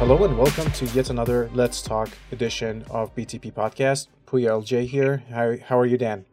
[0.00, 4.06] Hello and welcome to yet another Let's Talk edition of BTP Podcast.
[4.26, 5.24] Puya LJ here.
[5.28, 6.24] How, how are you, Dan?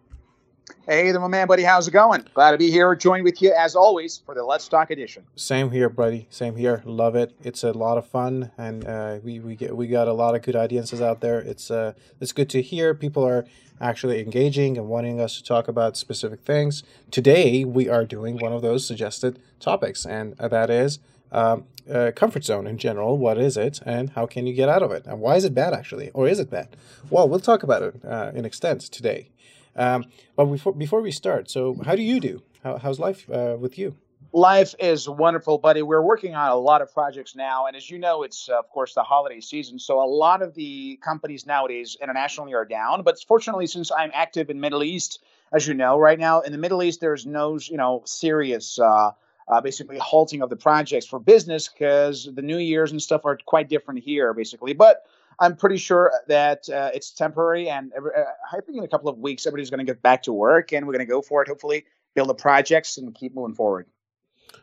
[0.88, 1.64] Hey there, my man, buddy.
[1.64, 2.26] How's it going?
[2.34, 5.26] Glad to be here, joined with you as always for the Let's Talk edition.
[5.36, 6.28] Same here, buddy.
[6.30, 6.82] Same here.
[6.86, 7.36] Love it.
[7.44, 10.44] It's a lot of fun, and uh, we we get we got a lot of
[10.44, 11.40] good audiences out there.
[11.40, 11.92] It's uh
[12.22, 13.46] it's good to hear people are
[13.82, 16.84] actually engaging and wanting us to talk about specific things.
[17.12, 21.00] Today we are doing one of those suggested topics, and that is
[21.34, 23.18] um, uh, comfort zone in general.
[23.18, 25.54] What is it, and how can you get out of it, and why is it
[25.54, 26.76] bad actually, or is it bad?
[27.10, 29.30] Well, we'll talk about it uh, in extent today.
[29.76, 30.06] Um,
[30.36, 32.42] but before before we start, so how do you do?
[32.64, 33.96] How, how's life uh, with you?
[34.34, 35.82] Life is wonderful, buddy.
[35.82, 38.70] We're working on a lot of projects now, and as you know, it's uh, of
[38.70, 39.80] course the holiday season.
[39.80, 43.04] So a lot of the companies nowadays internationally are down.
[43.04, 45.20] But fortunately, since I'm active in Middle East,
[45.54, 48.80] as you know, right now in the Middle East, there's no you know serious.
[48.80, 49.12] Uh,
[49.48, 53.38] uh, basically halting of the projects for business because the new years and stuff are
[53.46, 55.04] quite different here basically but
[55.40, 59.10] i'm pretty sure that uh, it's temporary and every, uh, i think in a couple
[59.10, 61.42] of weeks everybody's going to get back to work and we're going to go for
[61.42, 63.88] it hopefully build the projects and keep moving forward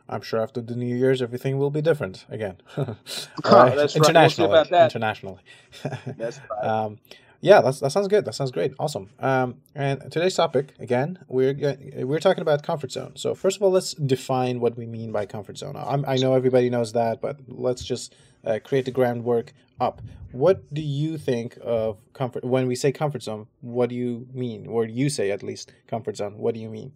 [0.09, 2.57] I'm sure after the New Year's, everything will be different again.
[2.77, 2.97] oh,
[3.45, 4.71] that's internationally, right.
[4.71, 5.41] we'll internationally.
[6.07, 6.65] that's right.
[6.65, 6.99] um,
[7.45, 8.25] yeah, that's, that sounds good.
[8.25, 8.73] That sounds great.
[8.79, 9.11] Awesome.
[9.21, 13.17] Um, and today's topic again, we're we're talking about comfort zone.
[13.17, 15.77] So first of all, let's define what we mean by comfort zone.
[15.77, 18.15] I'm, i know everybody knows that, but let's just
[18.47, 20.01] uh, create the groundwork up.
[20.33, 23.47] What do you think of comfort when we say comfort zone?
[23.61, 26.39] What do you mean, or you say at least comfort zone?
[26.39, 26.93] What do you mean?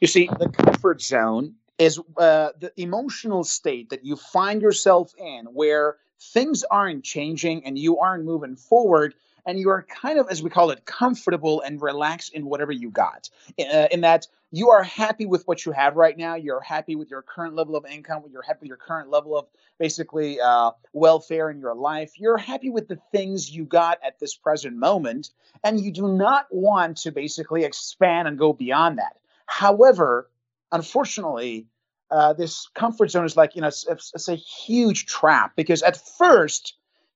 [0.00, 5.44] You see, the comfort zone is uh, the emotional state that you find yourself in,
[5.46, 9.14] where things aren't changing and you aren't moving forward
[9.46, 12.90] and you are kind of, as we call it, comfortable and relaxed in whatever you
[12.90, 13.30] got.
[13.58, 16.34] Uh, in that you are happy with what you have right now.
[16.34, 18.22] You're happy with your current level of income.
[18.30, 19.46] You're happy with your current level of
[19.78, 22.12] basically uh, welfare in your life.
[22.16, 25.30] You're happy with the things you got at this present moment,
[25.62, 29.16] and you do not want to basically expand and go beyond that.
[29.46, 30.28] However,
[30.72, 31.66] unfortunately,
[32.10, 35.96] uh, this comfort zone is like you know it's, it's, a huge trap because at
[36.18, 36.74] first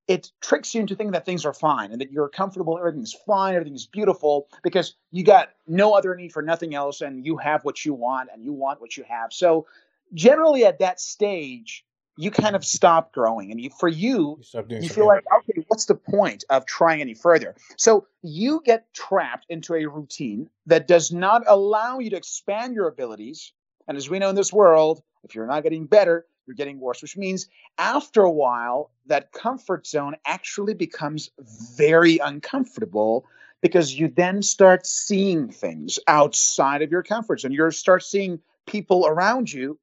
[0.08, 3.54] it tricks you into thinking that things are fine and that you're comfortable, everything's fine,
[3.54, 7.84] everything's beautiful because you got no other need for nothing else and you have what
[7.84, 9.32] you want and you want what you have.
[9.32, 9.66] So
[10.12, 11.84] generally at that stage,
[12.16, 15.86] you kind of stop growing and you for you you, you feel like okay what's
[15.86, 17.54] the point of trying any further?
[17.76, 22.88] So you get trapped into a routine that does not allow you to expand your
[22.88, 23.52] abilities.
[23.88, 27.02] And as we know in this world if you're not getting better you're getting worse,
[27.02, 31.30] which means after a while, that comfort zone actually becomes
[31.76, 33.26] very uncomfortable
[33.60, 37.52] because you then start seeing things outside of your comfort zone.
[37.52, 39.78] You start seeing people around you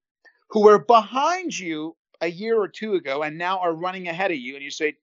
[0.49, 4.37] who were behind you a year or two ago and now are running ahead of
[4.37, 4.55] you.
[4.55, 4.95] And you say,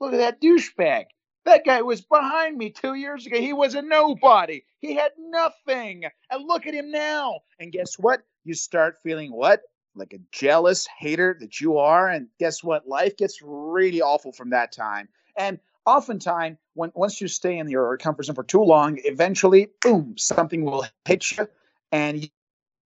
[0.00, 1.04] Look at that douchebag.
[1.44, 3.38] That guy was behind me two years ago.
[3.38, 4.64] He was a nobody.
[4.78, 6.04] He had nothing.
[6.30, 7.40] And look at him now.
[7.58, 8.22] And guess what?
[8.44, 9.60] You start feeling what?
[9.94, 12.08] Like a jealous hater that you are.
[12.08, 12.86] And guess what?
[12.86, 15.08] Life gets really awful from that time.
[15.36, 20.16] And oftentimes, when once you stay in your comfort zone for too long, eventually, boom,
[20.16, 21.48] something will hit you,
[21.92, 22.28] and you,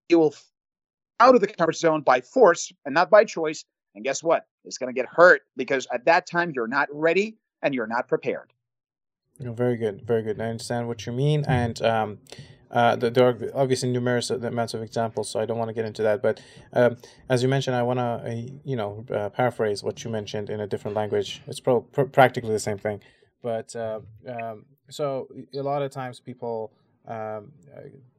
[0.09, 0.35] you will
[1.21, 3.65] out of the comfort zone by force and not by choice.
[3.95, 4.47] And guess what?
[4.65, 8.09] It's going to get hurt because at that time you're not ready and you're not
[8.09, 8.53] prepared.
[9.39, 10.41] You know, very good, very good.
[10.41, 12.19] I understand what you mean, and um,
[12.75, 16.03] uh, there are obviously numerous amounts of examples, so I don't want to get into
[16.03, 16.21] that.
[16.23, 16.41] But
[16.73, 16.97] um,
[17.29, 20.61] as you mentioned, I want to, uh, you know, uh, paraphrase what you mentioned in
[20.61, 21.41] a different language.
[21.47, 23.01] It's pro- pr- practically the same thing.
[23.43, 26.73] But uh, um, so a lot of times people
[27.07, 27.53] um,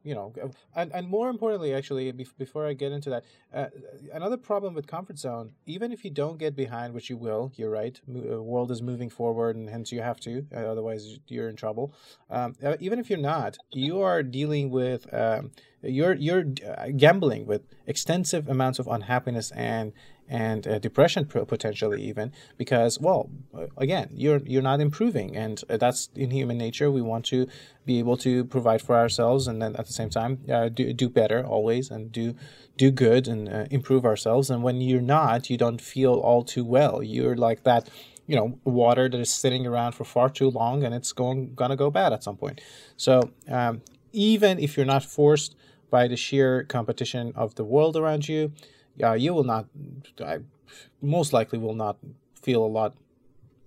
[0.04, 0.32] you know,
[0.76, 3.66] and, and more importantly, actually, before I get into that, uh,
[4.12, 7.70] another problem with comfort zone, even if you don't get behind, which you will, you're
[7.70, 11.48] right, the uh, world is moving forward and hence you have to, uh, otherwise you're
[11.48, 11.92] in trouble.
[12.30, 15.50] Um, uh, even if you're not, you are dealing with, um,
[15.82, 19.92] you're, you're gambling with extensive amounts of unhappiness and
[20.28, 23.30] and uh, depression potentially even because well
[23.76, 26.90] again you're you're not improving and uh, that's in human nature.
[26.90, 27.46] We want to
[27.84, 31.08] be able to provide for ourselves and then at the same time uh, do, do
[31.08, 32.34] better always and do
[32.76, 34.50] do good and uh, improve ourselves.
[34.50, 37.02] And when you're not you don't feel all too well.
[37.02, 37.88] You're like that
[38.26, 41.76] you know water that is sitting around for far too long and it's going gonna
[41.76, 42.60] go bad at some point.
[42.96, 43.82] So um,
[44.12, 45.54] even if you're not forced
[45.90, 48.52] by the sheer competition of the world around you
[49.02, 49.66] uh, you will not,
[50.24, 50.38] I
[51.02, 51.96] most likely will not
[52.42, 52.94] feel a lot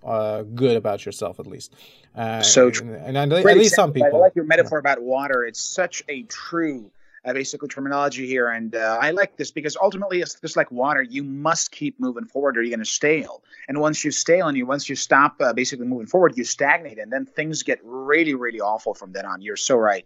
[0.04, 1.76] uh, good about yourself, at least.
[2.16, 2.94] Uh, so true.
[2.94, 4.16] And, and at, least some people.
[4.16, 4.92] I like your metaphor yeah.
[4.92, 5.44] about water.
[5.46, 6.92] It's such a true
[7.26, 11.02] uh, basically terminology here, and uh, I like this because ultimately it's just like water.
[11.02, 13.44] You must keep moving forward, or you're going to stale.
[13.68, 16.98] And once you stale, and you once you stop uh, basically moving forward, you stagnate,
[16.98, 19.42] and then things get really, really awful from then on.
[19.42, 20.06] You're so right.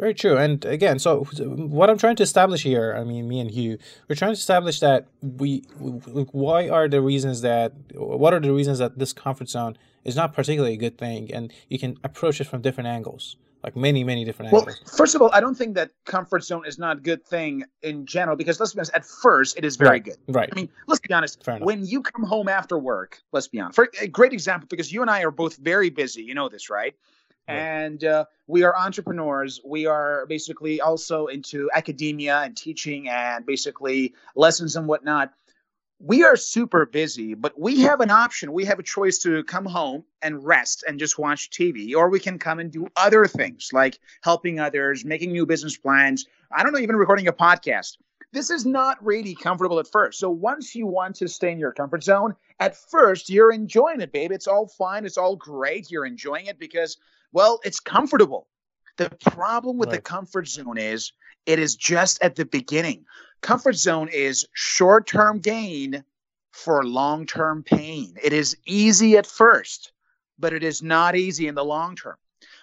[0.00, 0.38] Very true.
[0.38, 3.76] And again, so what I'm trying to establish here, I mean, me and you,
[4.08, 8.78] we're trying to establish that we, why are the reasons that, what are the reasons
[8.78, 12.44] that this comfort zone is not particularly a good thing, and you can approach it
[12.44, 14.66] from different angles like many many different angles.
[14.66, 17.64] well, first of all, I don't think that comfort zone is not a good thing
[17.82, 20.04] in general because let's be honest, at first it is very right.
[20.04, 20.16] good.
[20.28, 20.48] Right.
[20.50, 21.46] I mean, let's be honest.
[21.60, 23.76] When you come home after work, let's be honest.
[23.76, 26.22] For a great example, because you and I are both very busy.
[26.22, 26.94] You know this, right?
[27.50, 29.60] And uh, we are entrepreneurs.
[29.64, 35.32] We are basically also into academia and teaching and basically lessons and whatnot
[36.00, 38.54] we are super busy, but we have an option.
[38.54, 42.18] We have a choice to come home and rest and just watch TV, or we
[42.18, 46.26] can come and do other things like helping others, making new business plans.
[46.50, 47.98] I don't know, even recording a podcast.
[48.32, 50.18] This is not really comfortable at first.
[50.18, 54.10] So once you want to stay in your comfort zone, at first you're enjoying it,
[54.10, 54.32] babe.
[54.32, 55.04] It's all fine.
[55.04, 55.90] It's all great.
[55.90, 56.96] You're enjoying it because,
[57.32, 58.46] well, it's comfortable.
[58.96, 59.96] The problem with right.
[59.96, 61.12] the comfort zone is
[61.46, 63.04] it is just at the beginning.
[63.40, 66.04] Comfort zone is short term gain
[66.50, 68.14] for long term pain.
[68.22, 69.92] It is easy at first,
[70.38, 72.16] but it is not easy in the long term.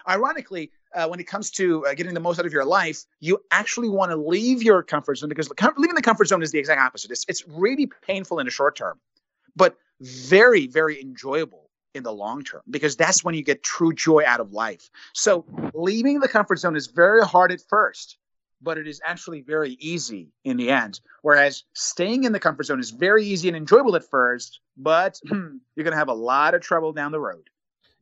[0.07, 3.39] Ironically, uh, when it comes to uh, getting the most out of your life, you
[3.51, 6.79] actually want to leave your comfort zone because leaving the comfort zone is the exact
[6.79, 7.11] opposite.
[7.11, 8.99] It's, it's really painful in the short term,
[9.55, 14.23] but very, very enjoyable in the long term because that's when you get true joy
[14.25, 14.89] out of life.
[15.13, 18.17] So leaving the comfort zone is very hard at first
[18.61, 20.99] but it is actually very easy in the end.
[21.21, 25.83] Whereas staying in the comfort zone is very easy and enjoyable at first, but you're
[25.83, 27.49] going to have a lot of trouble down the road.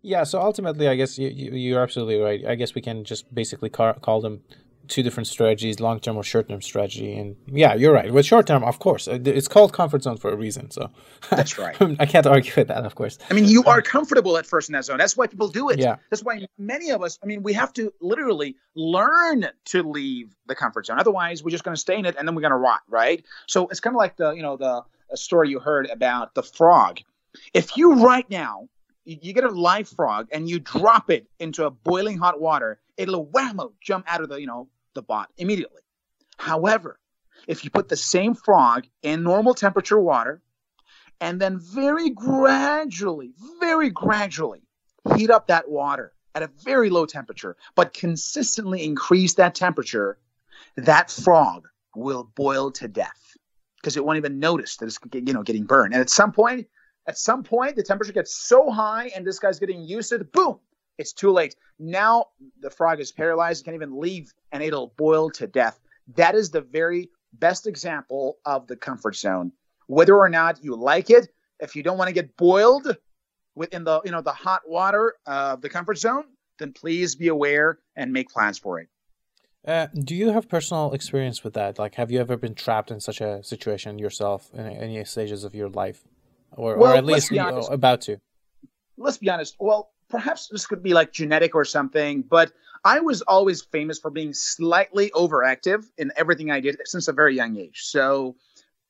[0.01, 2.45] Yeah, so ultimately, I guess you, you, are absolutely right.
[2.45, 4.41] I guess we can just basically call, call them
[4.87, 8.11] two different strategies long term or short term strategy and yeah you're right.
[8.11, 10.89] With short term of course uh, it's called comfort zone for a reason so
[11.29, 11.75] that's right.
[11.99, 13.17] I can't argue with that of course.
[13.29, 14.97] I mean you are comfortable at first in that zone.
[14.97, 15.79] That's why people do it.
[15.79, 15.97] Yeah.
[16.09, 20.55] That's why many of us i mean we have to literally learn to leave the
[20.55, 20.99] comfort zone.
[20.99, 23.23] Otherwise we're just going to stay in it and then we're going to rot right?
[23.47, 24.83] So it's kind of like the you know the
[25.15, 26.99] story you heard about the frog.
[27.53, 28.69] If you right now
[29.05, 33.25] you get a live frog and you drop it into a boiling hot water it'll
[33.27, 35.81] whammo jump out of the you know the bot immediately.
[36.37, 36.99] However,
[37.47, 40.41] if you put the same frog in normal temperature water
[41.21, 44.63] and then very gradually, very gradually
[45.15, 50.17] heat up that water at a very low temperature, but consistently increase that temperature,
[50.75, 53.37] that frog will boil to death
[53.77, 55.93] because it won't even notice that it's you know getting burned.
[55.93, 56.67] And at some point,
[57.07, 60.31] at some point, the temperature gets so high and this guy's getting used to it,
[60.31, 60.59] boom,
[60.97, 61.55] it's too late.
[61.79, 62.27] Now
[62.61, 65.79] the frog is paralyzed, can't even leave, and it'll boil to death.
[66.15, 69.51] That is the very best example of the comfort zone.
[69.87, 71.27] Whether or not you like it,
[71.59, 72.97] if you don't want to get boiled
[73.55, 76.25] within the you know the hot water of the comfort zone,
[76.59, 78.89] then please be aware and make plans for it.
[79.67, 81.79] Uh, do you have personal experience with that?
[81.79, 85.55] Like, have you ever been trapped in such a situation yourself in any stages of
[85.55, 86.03] your life,
[86.51, 88.19] or, well, or at least you know, about to?
[88.95, 89.55] Let's be honest.
[89.59, 92.51] Well, perhaps this could be like genetic or something, but
[92.83, 97.35] I was always famous for being slightly overactive in everything I did since a very
[97.35, 97.83] young age.
[97.83, 98.35] So,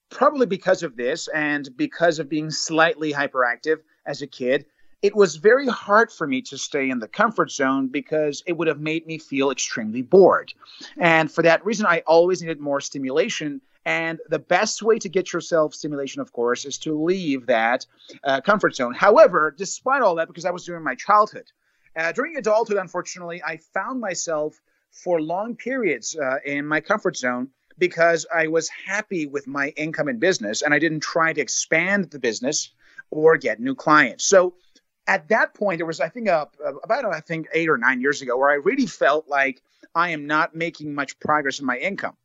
[0.09, 4.65] probably because of this and because of being slightly hyperactive as a kid,
[5.01, 8.67] it was very hard for me to stay in the comfort zone because it would
[8.67, 10.53] have made me feel extremely bored.
[10.97, 15.31] And for that reason, I always needed more stimulation and the best way to get
[15.31, 17.85] yourself stimulation, of course, is to leave that
[18.23, 18.93] uh, comfort zone.
[18.93, 21.45] However, despite all that, because I was during my childhood,
[21.95, 24.59] uh, during adulthood, unfortunately, I found myself
[24.91, 30.07] for long periods uh, in my comfort zone because I was happy with my income
[30.07, 32.71] in business and I didn't try to expand the business
[33.11, 34.25] or get new clients.
[34.25, 34.55] So
[35.07, 36.45] at that point, there was, I think, uh,
[36.83, 39.61] about, I think, eight or nine years ago, where I really felt like
[39.93, 42.17] I am not making much progress in my income.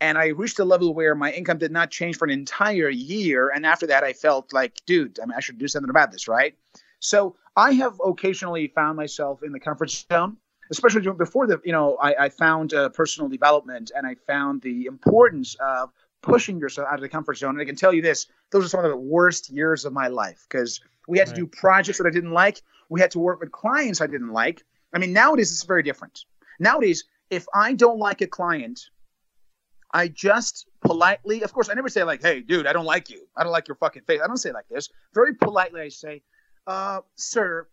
[0.00, 3.50] And I reached a level where my income did not change for an entire year.
[3.50, 6.26] And after that, I felt like, dude, I mean, I should do something about this,
[6.28, 6.54] right?
[7.00, 10.36] So I have occasionally found myself in the comfort zone,
[10.70, 14.86] especially before the, you know, I, I found uh, personal development and I found the
[14.86, 15.90] importance of
[16.22, 17.50] pushing yourself out of the comfort zone.
[17.50, 20.08] And I can tell you this, those are some of the worst years of my
[20.08, 21.34] life because we had right.
[21.34, 22.62] to do projects that I didn't like.
[22.88, 24.62] We had to work with clients I didn't like.
[24.92, 26.24] I mean, nowadays it's very different.
[26.58, 28.90] Nowadays, if I don't like a client,
[29.92, 33.26] I just politely, of course, I never say like, "Hey, dude, I don't like you.
[33.36, 34.88] I don't like your fucking face." I don't say like this.
[35.14, 36.22] Very politely, I say,
[36.66, 37.68] uh, "Sir,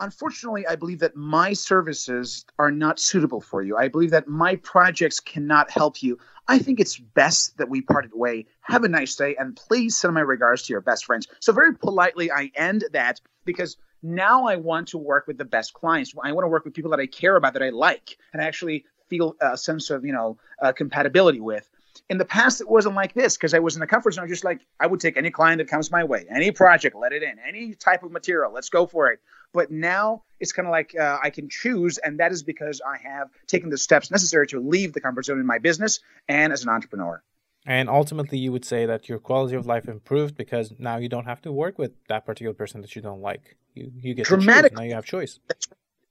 [0.00, 3.76] unfortunately, I believe that my services are not suitable for you.
[3.76, 6.18] I believe that my projects cannot help you.
[6.48, 8.46] I think it's best that we parted way.
[8.62, 11.28] Have a nice day, and please send my regards to your best friends.
[11.40, 15.72] So, very politely, I end that because now I want to work with the best
[15.74, 16.12] clients.
[16.22, 18.84] I want to work with people that I care about, that I like, and actually
[19.12, 21.68] feel a sense of you know uh, compatibility with.
[22.08, 24.26] In the past, it wasn't like this because I was in the comfort zone.
[24.28, 27.22] Just like I would take any client that comes my way, any project, let it
[27.22, 29.20] in, any type of material, let's go for it.
[29.52, 32.96] But now it's kind of like uh, I can choose, and that is because I
[33.06, 36.62] have taken the steps necessary to leave the comfort zone in my business and as
[36.62, 37.22] an entrepreneur.
[37.66, 41.26] And ultimately, you would say that your quality of life improved because now you don't
[41.26, 43.56] have to work with that particular person that you don't like.
[43.74, 44.72] You you get dramatic.
[44.72, 45.38] Now you have choice.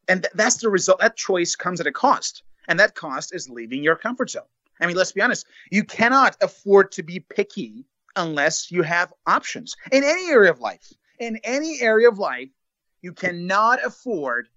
[0.08, 1.00] And that's the result.
[1.00, 4.44] That choice comes at a cost, and that cost is leaving your comfort zone.
[4.80, 5.46] I mean, let's be honest.
[5.70, 10.92] You cannot afford to be picky unless you have options in any area of life.
[11.20, 12.50] In any area of life,
[13.02, 14.48] you cannot afford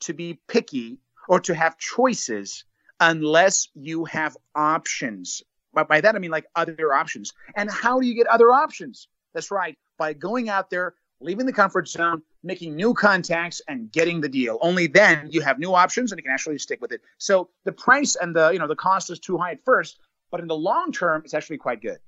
[0.00, 2.64] to be picky or to have choices
[3.00, 5.42] unless you have options.
[5.74, 7.32] But by that, I mean like other options.
[7.56, 9.08] And how do you get other options?
[9.34, 14.20] That's right, by going out there, leaving the comfort zone, making new contacts, and getting
[14.20, 14.58] the deal.
[14.60, 17.00] Only then you have new options and you can actually stick with it.
[17.18, 20.00] So the price and the you know the cost is too high at first,
[20.30, 21.98] but in the long term, it's actually quite good.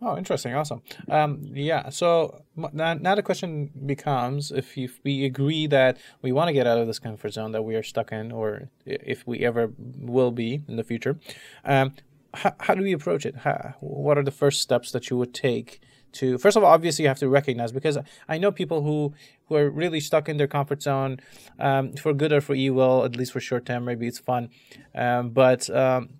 [0.00, 0.54] Oh, interesting.
[0.54, 0.82] Awesome.
[1.08, 1.88] Um, yeah.
[1.88, 6.68] So now, now the question becomes if, if we agree that we want to get
[6.68, 10.30] out of this comfort zone that we are stuck in, or if we ever will
[10.30, 11.18] be in the future,
[11.64, 11.94] um,
[12.32, 13.38] how, how do we approach it?
[13.38, 15.80] How, what are the first steps that you would take
[16.12, 17.98] to, first of all, obviously you have to recognize because
[18.28, 19.14] I know people who,
[19.46, 21.20] who are really stuck in their comfort zone
[21.58, 24.50] um, for good or for evil, at least for short term, maybe it's fun.
[24.94, 26.10] Um, but, um,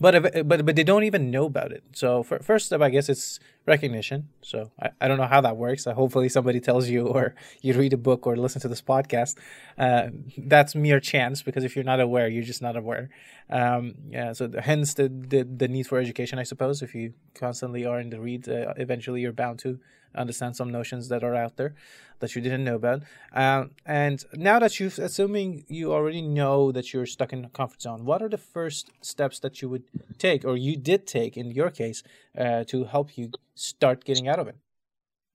[0.00, 1.84] but if, but but they don't even know about it.
[1.92, 4.28] So for, first step, I guess it's recognition.
[4.42, 5.86] So I, I don't know how that works.
[5.86, 9.36] Uh, hopefully somebody tells you, or you read a book, or listen to this podcast.
[9.78, 13.10] Uh, that's mere chance because if you're not aware, you're just not aware.
[13.48, 14.32] Um, yeah.
[14.32, 16.82] So the, hence the, the the need for education, I suppose.
[16.82, 19.78] If you constantly are in the read, uh, eventually you're bound to
[20.14, 21.74] understand some notions that are out there
[22.20, 23.02] that you didn't know about.
[23.32, 27.82] Um, and now that you've, assuming you already know that you're stuck in a comfort
[27.82, 29.84] zone, what are the first steps that you would
[30.18, 32.02] take, or you did take in your case,
[32.38, 34.56] uh, to help you start getting out of it?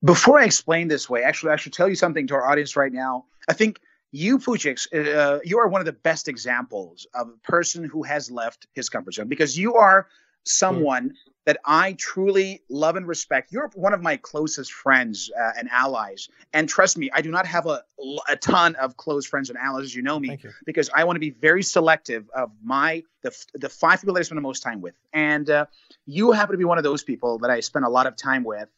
[0.03, 2.91] Before I explain this way, actually, I should tell you something to our audience right
[2.91, 3.25] now.
[3.50, 3.81] I think
[4.12, 8.31] you, Pujix, uh, you are one of the best examples of a person who has
[8.31, 10.07] left his comfort zone because you are
[10.45, 11.13] someone
[11.46, 13.51] that I truly love and respect.
[13.51, 16.29] You're one of my closest friends uh, and allies.
[16.53, 17.84] And trust me, I do not have a,
[18.29, 20.51] a ton of close friends and allies, as you know me, you.
[20.65, 24.24] because I want to be very selective of my the, the five people that I
[24.24, 24.96] spend the most time with.
[25.13, 25.65] And uh,
[26.05, 28.43] you happen to be one of those people that I spend a lot of time
[28.43, 28.69] with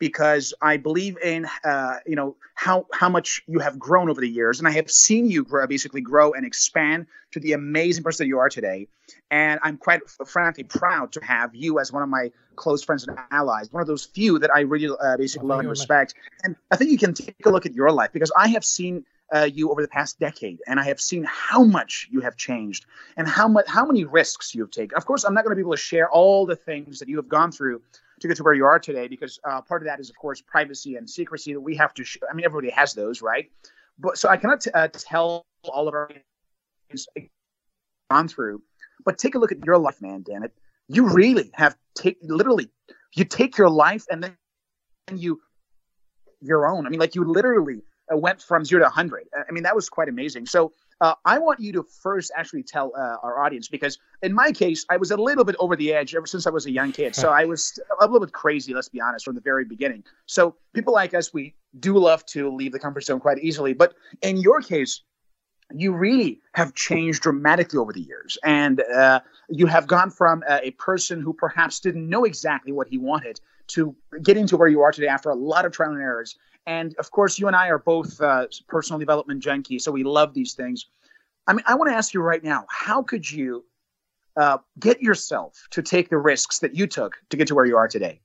[0.00, 4.28] because I believe in uh, you know how how much you have grown over the
[4.28, 8.24] years, and I have seen you grow, basically grow and expand to the amazing person
[8.24, 8.88] that you are today.
[9.30, 13.16] And I'm quite frankly proud to have you as one of my close friends and
[13.30, 16.14] allies, one of those few that I really uh, basically love and respect.
[16.42, 19.04] And I think you can take a look at your life because I have seen
[19.32, 22.86] uh, you over the past decade, and I have seen how much you have changed
[23.16, 24.96] and how much how many risks you have taken.
[24.96, 27.16] Of course, I'm not going to be able to share all the things that you
[27.16, 27.82] have gone through
[28.20, 30.40] to get to where you are today because uh, part of that is of course
[30.40, 33.50] privacy and secrecy that we have to i mean everybody has those right?
[33.98, 36.10] But so i cannot t- uh, tell all of our
[38.10, 38.62] gone through
[39.04, 40.52] but take a look at your life man damn it.
[40.88, 42.70] You really have take literally
[43.14, 44.36] you take your life and then
[45.14, 45.40] you
[46.40, 46.86] your own.
[46.86, 49.88] I mean like you literally uh, went from zero to 100 i mean that was
[49.88, 50.46] quite amazing.
[50.46, 54.52] So uh, I want you to first actually tell uh, our audience because in my
[54.52, 56.92] case, I was a little bit over the edge ever since I was a young
[56.92, 57.14] kid.
[57.14, 60.04] So I was a little bit crazy, let's be honest, from the very beginning.
[60.26, 63.72] So people like us, we do love to leave the comfort zone quite easily.
[63.72, 65.02] But in your case,
[65.72, 68.36] you really have changed dramatically over the years.
[68.44, 72.88] And uh, you have gone from a, a person who perhaps didn't know exactly what
[72.88, 76.02] he wanted to getting to where you are today after a lot of trial and
[76.02, 76.36] errors
[76.70, 80.34] and of course, you and I are both uh, personal development junkies, so we love
[80.34, 80.86] these things.
[81.48, 83.64] I mean, I want to ask you right now how could you
[84.36, 87.76] uh, get yourself to take the risks that you took to get to where you
[87.76, 88.20] are today?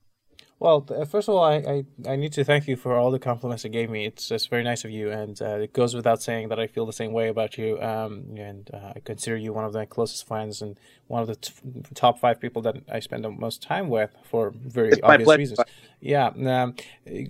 [0.58, 3.18] Well, uh, first of all, I, I, I, need to thank you for all the
[3.18, 4.06] compliments you gave me.
[4.06, 6.86] It's it's very nice of you, and uh, it goes without saying that I feel
[6.86, 7.78] the same way about you.
[7.82, 11.36] Um, and uh, I consider you one of my closest friends and one of the
[11.36, 11.52] t-
[11.94, 15.60] top five people that I spend the most time with for very it's obvious reasons.
[16.00, 16.28] Yeah.
[16.28, 16.74] Um,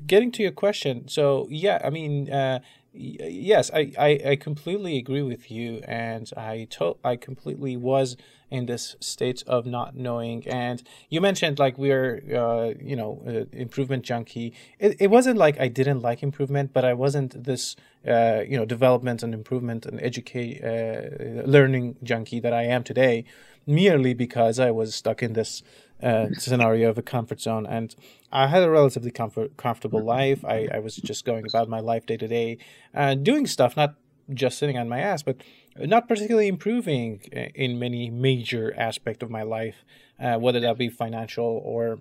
[0.06, 2.60] getting to your question, so yeah, I mean, uh,
[2.96, 8.16] yes, I, I, I completely agree with you, and I to- I completely was
[8.50, 10.46] in this state of not knowing.
[10.46, 14.52] And you mentioned like we're uh, you know uh, improvement junkie.
[14.78, 17.76] It, it wasn't like I didn't like improvement, but I wasn't this
[18.06, 23.24] uh, you know development and improvement and educate uh, learning junkie that I am today,
[23.66, 25.62] merely because I was stuck in this
[26.02, 27.66] uh, scenario of a comfort zone.
[27.66, 27.94] And
[28.30, 30.44] I had a relatively comfort, comfortable life.
[30.44, 32.58] I, I was just going about my life day to day,
[32.94, 33.94] uh, doing stuff, not
[34.32, 35.36] just sitting on my ass, but
[35.76, 37.20] not particularly improving
[37.54, 39.84] in many major aspect of my life,
[40.18, 41.98] uh, whether that be financial or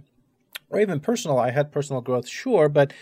[0.70, 1.38] or even personal.
[1.38, 2.94] I had personal growth, sure, but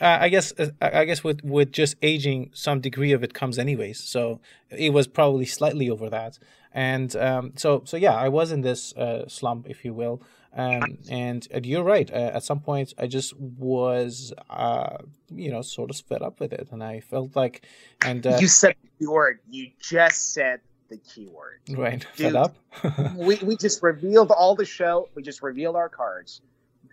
[0.00, 3.58] uh, I guess uh, I guess with with just aging, some degree of it comes
[3.58, 4.00] anyways.
[4.00, 6.38] So it was probably slightly over that,
[6.74, 10.20] and um, so so yeah, I was in this uh, slump, if you will.
[10.56, 12.08] Um, and, and you're right.
[12.08, 16.52] Uh, at some point, I just was, uh, you know, sort of fed up with
[16.52, 17.66] it, and I felt like,
[18.04, 19.40] and uh, you said the word.
[19.50, 21.60] You just said the keyword.
[21.76, 22.56] Right, Dude, fed up.
[23.16, 25.08] we we just revealed all the show.
[25.14, 26.40] We just revealed our cards.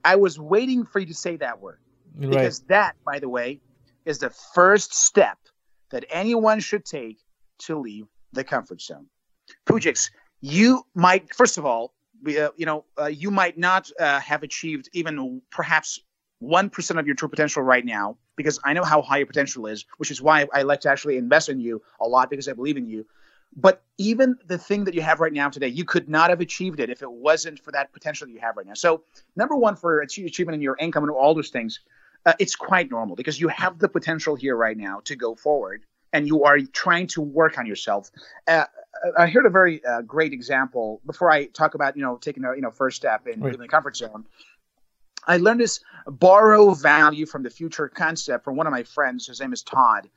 [0.04, 1.80] I was waiting for you to say that word
[2.20, 2.68] because right.
[2.70, 3.60] that, by the way,
[4.06, 5.38] is the first step
[5.92, 7.20] that anyone should take
[7.60, 9.06] to leave the comfort zone.
[9.66, 11.94] Pujix, you might, first of all,
[12.28, 16.00] uh, you know, uh, you might not uh, have achieved even perhaps
[16.44, 19.86] 1% of your true potential right now because I know how high your potential is,
[19.98, 22.78] which is why I like to actually invest in you a lot because I believe
[22.78, 23.06] in you.
[23.56, 26.80] But even the thing that you have right now today, you could not have achieved
[26.80, 28.76] it if it wasn't for that potential that you have right now.
[28.76, 29.04] So,
[29.36, 31.82] number one, for achievement in your income and all those things,
[32.26, 35.84] uh, it's quite normal because you have the potential here right now to go forward
[36.14, 38.10] and you are trying to work on yourself.
[38.48, 38.66] Uh,
[39.18, 42.56] I heard a very uh, great example before I talk about you know taking a
[42.56, 43.54] you know first step in, right.
[43.54, 44.26] in the comfort zone.
[45.28, 49.28] I learned this borrow value from the future concept from one of my friends.
[49.28, 50.10] His name is Todd,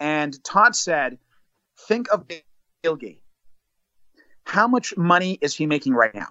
[0.00, 1.18] and Todd said,
[1.78, 2.26] "Think of
[2.82, 3.20] Bill Gates.
[4.44, 6.28] How much money is he making right now?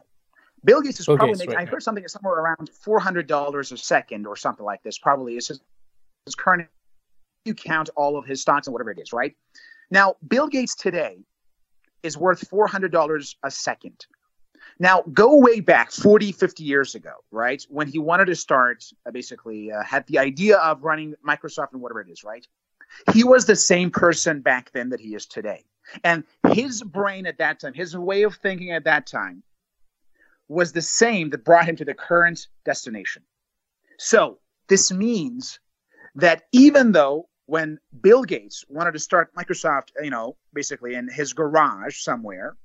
[0.63, 1.55] Bill Gates is Bill probably Gates, making.
[1.55, 4.97] Right I heard something somewhere around four hundred dollars a second or something like this.
[4.97, 5.61] Probably is his,
[6.25, 6.67] his current.
[7.45, 9.36] You count all of his stocks and whatever it is, right?
[9.89, 11.19] Now, Bill Gates today
[12.03, 14.05] is worth $400 a second.
[14.79, 17.63] Now, go way back 40, 50 years ago, right?
[17.70, 21.81] When he wanted to start, uh, basically, uh, had the idea of running Microsoft and
[21.81, 22.48] whatever it is, right?
[23.13, 25.65] He was the same person back then that he is today.
[26.03, 29.44] And his brain at that time, his way of thinking at that time,
[30.48, 33.24] was the same that brought him to the current destination.
[33.98, 35.59] So, this means
[36.15, 41.33] that even though when Bill Gates wanted to start Microsoft, you know, basically in his
[41.33, 42.55] garage somewhere,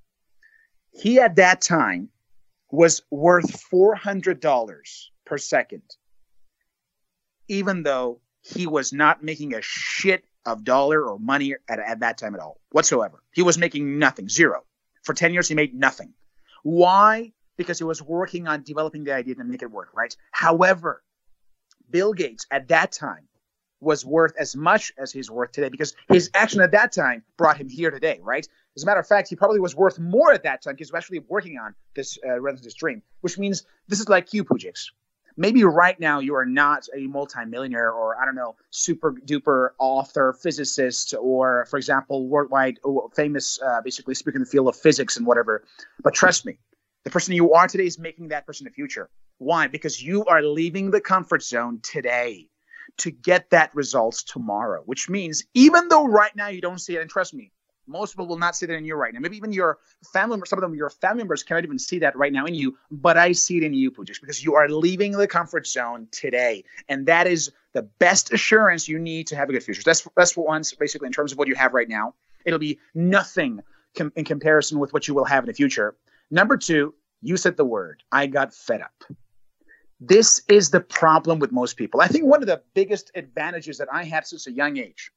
[0.93, 2.09] he at that time
[2.71, 5.83] was worth $400 per second,
[7.49, 12.17] even though he was not making a shit of dollar or money at, at that
[12.17, 13.25] time at all whatsoever.
[13.33, 14.63] He was making nothing, zero.
[15.03, 16.15] For 10 years, he made nothing.
[16.63, 17.33] Why?
[17.57, 20.17] Because he was working on developing the idea to make it work, right?
[20.31, 21.03] However,
[21.91, 23.27] Bill Gates at that time
[23.87, 27.57] was worth as much as he's worth today because his action at that time brought
[27.57, 28.47] him here today, right?
[28.77, 30.93] As a matter of fact, he probably was worth more at that time because he
[30.93, 34.91] was actually working on this uh, this dream, which means this is like you, Pujix.
[35.39, 40.33] Maybe right now you are not a multimillionaire or I don't know, super duper author,
[40.33, 45.27] physicist, or for example, worldwide oh, famous, uh, basically speaking the field of physics and
[45.27, 45.63] whatever.
[46.03, 46.59] But trust me,
[47.05, 49.09] the person you are today is making that person the future.
[49.39, 49.69] Why?
[49.69, 52.49] Because you are leaving the comfort zone today
[52.99, 57.01] to get that results tomorrow, which means even though right now you don't see it,
[57.01, 57.53] and trust me,
[57.87, 59.21] most people will not see that in you right now.
[59.21, 59.79] Maybe even your
[60.13, 62.55] family members, some of them, your family members cannot even see that right now in
[62.55, 66.09] you, but I see it in you, Pujix, because you are leaving the comfort zone
[66.11, 66.65] today.
[66.89, 69.83] And that is the best assurance you need to have a good future.
[69.85, 72.15] That's, that's for once, basically, in terms of what you have right now.
[72.45, 73.61] It'll be nothing
[73.97, 75.97] com- in comparison with what you will have in the future.
[76.31, 78.03] Number two, you said the word.
[78.11, 79.05] I got fed up.
[80.01, 82.01] This is the problem with most people.
[82.01, 85.11] I think one of the biggest advantages that I had since a young age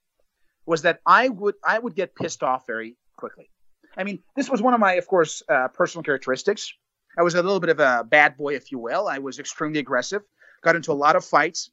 [0.66, 3.50] was that I would I would get pissed off very quickly.
[3.98, 6.74] I mean, this was one of my, of course, uh, personal characteristics.
[7.18, 9.08] I was a little bit of a bad boy, if you will.
[9.08, 10.22] I was extremely aggressive,
[10.62, 11.72] got into a lot of fights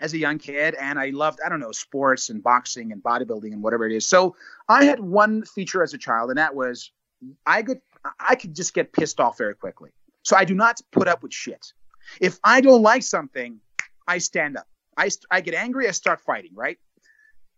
[0.00, 3.52] as a young kid, and I loved, I don't know, sports and boxing and bodybuilding
[3.52, 4.06] and whatever it is.
[4.06, 4.34] So
[4.68, 6.90] I had one feature as a child, and that was
[7.46, 7.80] I could
[8.18, 9.90] I could just get pissed off very quickly.
[10.22, 11.72] So I do not put up with shit.
[12.20, 13.60] If I don't like something,
[14.06, 14.66] I stand up.
[14.96, 16.78] I, I get angry, I start fighting, right?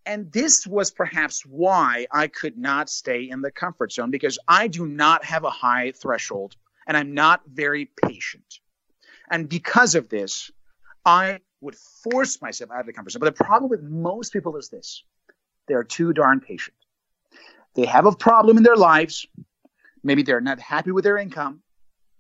[0.07, 4.69] And this was perhaps why I could not stay in the comfort zone because I
[4.69, 6.57] do not have a high threshold
[6.87, 8.61] and I'm not very patient.
[9.31, 10.51] And because of this,
[11.05, 13.21] I would force myself out of the comfort zone.
[13.21, 15.03] But the problem with most people is this
[15.67, 16.77] they're too darn patient.
[17.75, 19.27] They have a problem in their lives.
[20.05, 21.63] Maybe they're not happy with their income.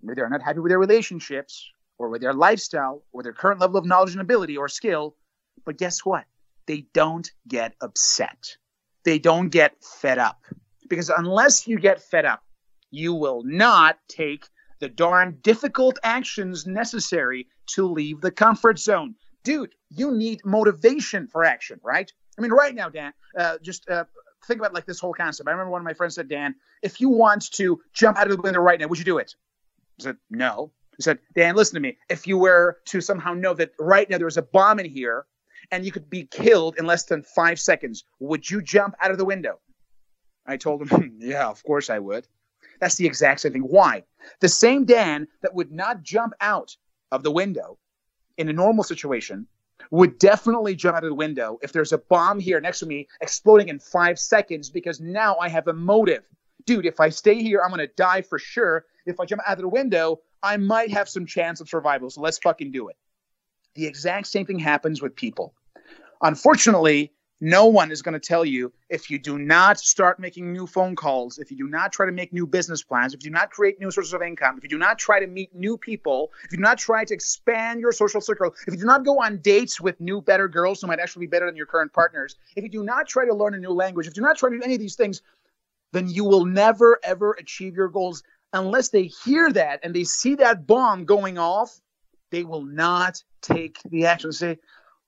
[0.02, 3.78] Maybe they're not happy with their relationships or with their lifestyle or their current level
[3.78, 5.16] of knowledge and ability or skill.
[5.64, 6.24] But guess what?
[6.66, 8.56] They don't get upset.
[9.04, 10.44] They don't get fed up.
[10.88, 12.42] Because unless you get fed up,
[12.90, 14.46] you will not take
[14.80, 19.14] the darn difficult actions necessary to leave the comfort zone.
[19.42, 22.10] Dude, you need motivation for action, right?
[22.38, 24.04] I mean, right now, Dan, uh, just uh,
[24.46, 25.48] think about like this whole concept.
[25.48, 28.36] I remember one of my friends said, Dan, if you want to jump out of
[28.36, 29.34] the window right now, would you do it?
[30.00, 30.72] I said, no.
[30.96, 31.98] He said, Dan, listen to me.
[32.08, 35.26] If you were to somehow know that right now there's a bomb in here
[35.70, 39.18] and you could be killed in less than five seconds, would you jump out of
[39.18, 39.58] the window?
[40.46, 42.26] I told him, hmm, yeah, of course I would.
[42.80, 43.62] That's the exact same thing.
[43.62, 44.04] Why?
[44.40, 46.76] The same Dan that would not jump out
[47.10, 47.78] of the window
[48.36, 49.46] in a normal situation
[49.90, 53.08] would definitely jump out of the window if there's a bomb here next to me
[53.20, 56.24] exploding in five seconds because now I have a motive.
[56.64, 58.84] Dude, if I stay here, I'm going to die for sure.
[59.06, 62.10] If I jump out of the window, I might have some chance of survival.
[62.10, 62.96] So let's fucking do it.
[63.74, 65.54] The exact same thing happens with people.
[66.22, 70.66] Unfortunately, no one is going to tell you if you do not start making new
[70.66, 73.34] phone calls, if you do not try to make new business plans, if you do
[73.34, 76.32] not create new sources of income, if you do not try to meet new people,
[76.44, 79.20] if you do not try to expand your social circle, if you do not go
[79.20, 82.36] on dates with new, better girls who might actually be better than your current partners,
[82.56, 84.48] if you do not try to learn a new language, if you do not try
[84.48, 85.20] to do any of these things,
[85.92, 88.22] then you will never, ever achieve your goals
[88.52, 91.80] unless they hear that and they see that bomb going off.
[92.30, 94.32] They will not take the action.
[94.32, 94.58] Say,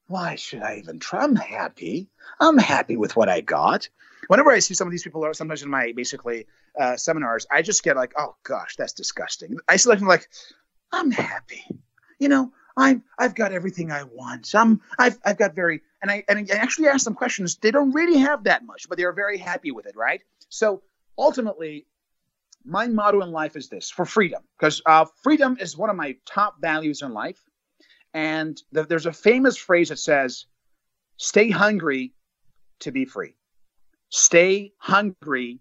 [0.06, 1.24] why should I even try?
[1.24, 2.08] I'm happy.
[2.40, 3.88] I'm happy with what I got.
[4.28, 6.46] Whenever I see some of these people, sometimes in my basically
[6.78, 9.58] uh, seminars, I just get like, oh gosh, that's disgusting.
[9.68, 10.28] I see like, like,
[10.92, 11.64] I'm happy.
[12.18, 14.54] You know, I'm I've got everything I want.
[14.54, 17.56] I'm I've I've got very and I and I actually ask them questions.
[17.56, 20.22] They don't really have that much, but they are very happy with it, right?
[20.48, 20.82] So
[21.18, 21.86] ultimately,
[22.68, 26.16] my motto in life is this: for freedom, because uh, freedom is one of my
[26.26, 27.42] top values in life.
[28.14, 30.46] And the, there's a famous phrase that says,
[31.16, 32.14] stay hungry
[32.80, 33.34] to be free.
[34.10, 35.60] Stay hungry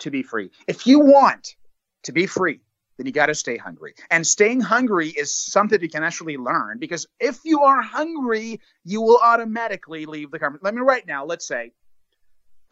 [0.00, 0.50] to be free.
[0.66, 1.56] If you want
[2.04, 2.60] to be free,
[2.96, 3.94] then you got to stay hungry.
[4.10, 9.00] And staying hungry is something you can actually learn because if you are hungry, you
[9.00, 10.64] will automatically leave the conversation.
[10.64, 11.72] Let me right now, let's say,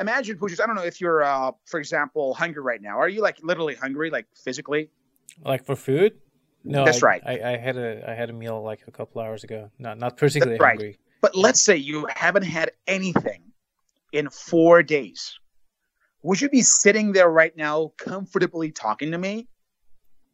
[0.00, 2.98] imagine, Pooches, I don't know if you're, uh, for example, hungry right now.
[2.98, 4.90] Are you like literally hungry, like physically?
[5.44, 6.14] Like for food?
[6.64, 7.22] No, that's I, right.
[7.24, 9.70] I, I, had a I had a meal like a couple hours ago.
[9.78, 10.98] Not not particularly hungry.
[11.20, 13.42] But let's say you haven't had anything
[14.12, 15.38] in four days.
[16.22, 19.48] Would you be sitting there right now, comfortably talking to me?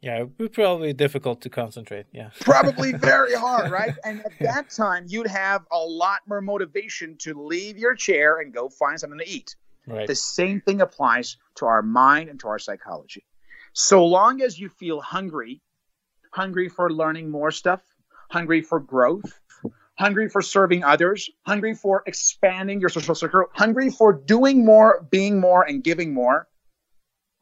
[0.02, 2.06] Yeah, it would be probably difficult to concentrate.
[2.12, 3.94] Yeah, probably very hard, right?
[4.04, 8.52] And at that time, you'd have a lot more motivation to leave your chair and
[8.52, 9.54] go find something to eat.
[9.86, 10.06] Right.
[10.06, 13.24] The same thing applies to our mind and to our psychology.
[13.72, 15.62] So long as you feel hungry
[16.32, 17.80] hungry for learning more stuff,
[18.30, 19.38] hungry for growth,
[19.94, 25.38] hungry for serving others, hungry for expanding your social circle, hungry for doing more, being
[25.38, 26.48] more, and giving more,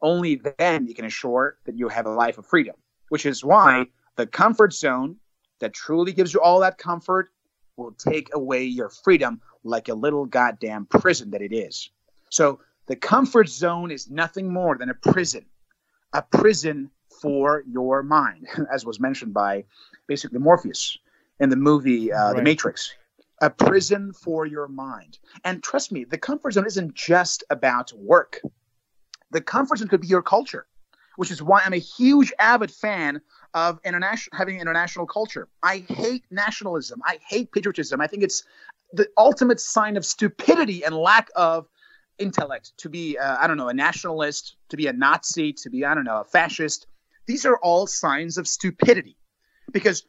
[0.01, 2.75] only then you can assure that you have a life of freedom,
[3.09, 3.85] which is why
[4.15, 5.17] the comfort zone
[5.59, 7.31] that truly gives you all that comfort
[7.77, 11.89] will take away your freedom like a little goddamn prison that it is.
[12.29, 15.45] So the comfort zone is nothing more than a prison,
[16.13, 16.89] a prison
[17.21, 19.65] for your mind, as was mentioned by
[20.07, 20.97] basically Morpheus
[21.39, 22.37] in the movie uh, right.
[22.37, 22.93] The Matrix.
[23.41, 25.17] A prison for your mind.
[25.43, 28.39] And trust me, the comfort zone isn't just about work.
[29.31, 30.67] The comfort zone could be your culture,
[31.15, 33.21] which is why I'm a huge avid fan
[33.53, 35.47] of international having international culture.
[35.63, 37.01] I hate nationalism.
[37.05, 38.01] I hate patriotism.
[38.01, 38.43] I think it's
[38.93, 41.67] the ultimate sign of stupidity and lack of
[42.17, 45.85] intellect to be uh, I don't know a nationalist, to be a Nazi, to be
[45.85, 46.87] I don't know a fascist.
[47.25, 49.17] These are all signs of stupidity
[49.71, 50.03] because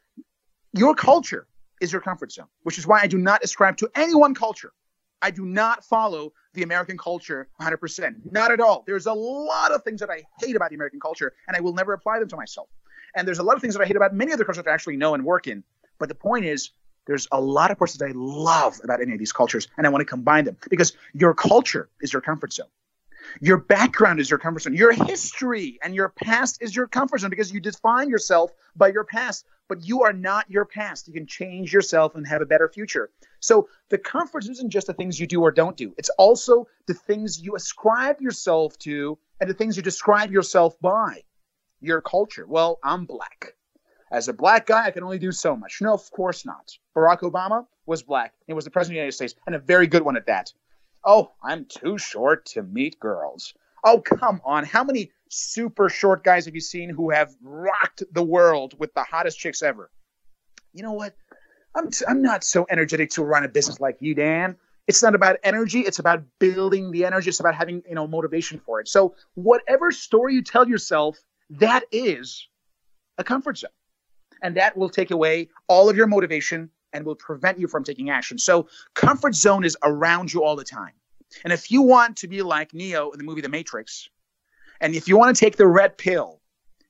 [0.73, 1.47] your culture
[1.81, 4.73] is your comfort zone, which is why I do not ascribe to any one culture.
[5.21, 8.31] I do not follow the American culture 100%.
[8.31, 8.83] Not at all.
[8.85, 11.73] There's a lot of things that I hate about the American culture, and I will
[11.73, 12.69] never apply them to myself.
[13.15, 14.73] And there's a lot of things that I hate about many other cultures that I
[14.73, 15.63] actually know and work in.
[15.99, 16.71] But the point is,
[17.05, 19.89] there's a lot of parts that I love about any of these cultures, and I
[19.89, 22.67] want to combine them because your culture is your comfort zone.
[23.41, 24.75] Your background is your comfort zone.
[24.75, 29.03] Your history and your past is your comfort zone because you define yourself by your
[29.03, 31.07] past, but you are not your past.
[31.07, 33.09] You can change yourself and have a better future.
[33.39, 36.67] So the comfort zone isn't just the things you do or don't do, it's also
[36.85, 41.23] the things you ascribe yourself to and the things you describe yourself by.
[41.81, 42.45] Your culture.
[42.47, 43.55] Well, I'm black.
[44.09, 45.79] As a black guy, I can only do so much.
[45.81, 46.77] No, of course not.
[46.95, 48.33] Barack Obama was black.
[48.45, 50.53] He was the president of the United States, and a very good one at that.
[51.05, 53.53] Oh, I'm too short to meet girls.
[53.83, 54.63] Oh, come on.
[54.63, 59.03] How many super short guys have you seen who have rocked the world with the
[59.03, 59.89] hottest chicks ever?
[60.71, 61.15] You know what?
[61.75, 64.55] I'm, t- I'm not so energetic to run a business like you, Dan.
[64.87, 65.81] It's not about energy.
[65.81, 67.29] It's about building the energy.
[67.29, 68.87] It's about having, you know, motivation for it.
[68.87, 71.17] So whatever story you tell yourself,
[71.49, 72.47] that is
[73.17, 73.71] a comfort zone.
[74.41, 78.09] And that will take away all of your motivation and will prevent you from taking
[78.09, 78.37] action.
[78.37, 80.93] So comfort zone is around you all the time.
[81.43, 84.09] And if you want to be like Neo in the movie The Matrix,
[84.79, 86.39] and if you want to take the red pill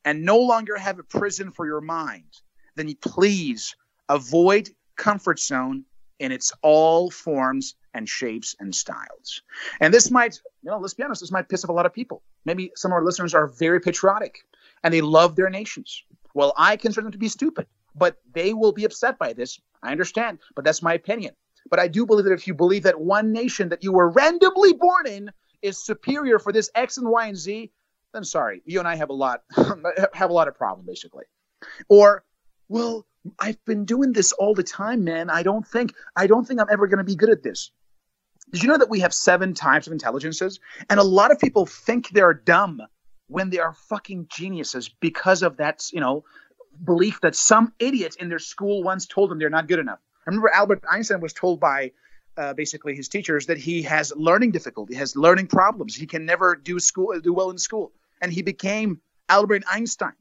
[0.06, 2.42] and no longer have a prison for your mind,
[2.76, 3.76] then please
[4.10, 5.86] avoid comfort zone
[6.20, 9.42] in its all forms and shapes and styles.
[9.80, 11.94] And this might, you know, let's be honest, this might piss off a lot of
[11.94, 12.24] people.
[12.46, 14.40] Maybe some of our listeners are very patriotic
[14.84, 16.04] and they love their nations.
[16.34, 19.60] Well, I consider them to be stupid, but they will be upset by this.
[19.82, 21.34] I understand, but that's my opinion.
[21.70, 24.74] But I do believe that if you believe that one nation that you were randomly
[24.74, 27.72] born in is superior for this X and Y and Z,
[28.14, 29.44] then sorry, you and I have a lot
[30.14, 31.26] have a lot of problem basically.
[31.88, 32.24] Or,
[32.68, 33.06] well,
[33.40, 35.30] I've been doing this all the time, man.
[35.30, 37.72] I don't think I don't think I'm ever going to be good at this.
[38.52, 40.60] Did you know that we have seven types of intelligences?
[40.90, 42.82] And a lot of people think they're dumb
[43.28, 46.24] when they are fucking geniuses because of that, you know,
[46.84, 50.00] belief that some idiot in their school once told them they're not good enough.
[50.26, 51.92] I remember Albert Einstein was told by
[52.38, 55.96] uh, basically his teachers that he has learning difficulty, has learning problems.
[55.96, 60.14] He can never do school do well in school, and he became Albert Einstein.